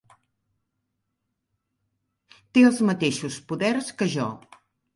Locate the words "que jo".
4.01-4.31